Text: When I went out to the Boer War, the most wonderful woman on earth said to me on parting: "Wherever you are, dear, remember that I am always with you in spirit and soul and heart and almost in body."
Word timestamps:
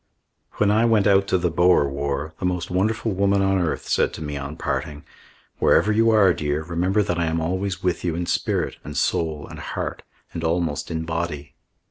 When 0.53 0.71
I 0.71 0.83
went 0.85 1.05
out 1.05 1.27
to 1.27 1.37
the 1.37 1.51
Boer 1.51 1.87
War, 1.87 2.33
the 2.39 2.45
most 2.47 2.71
wonderful 2.71 3.11
woman 3.11 3.43
on 3.43 3.59
earth 3.59 3.87
said 3.87 4.13
to 4.15 4.21
me 4.23 4.35
on 4.35 4.57
parting: 4.57 5.05
"Wherever 5.59 5.91
you 5.91 6.09
are, 6.09 6.33
dear, 6.33 6.63
remember 6.63 7.03
that 7.03 7.19
I 7.19 7.27
am 7.27 7.39
always 7.39 7.83
with 7.83 8.03
you 8.03 8.15
in 8.15 8.25
spirit 8.25 8.77
and 8.83 8.97
soul 8.97 9.45
and 9.47 9.59
heart 9.59 10.01
and 10.33 10.43
almost 10.43 10.89
in 10.89 11.05
body." 11.05 11.53